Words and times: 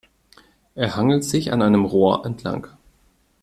Er 0.73 0.95
hangelt 0.95 1.23
sich 1.23 1.53
an 1.53 1.61
einem 1.61 1.85
Rohr 1.85 2.25
entlang. 2.25 2.65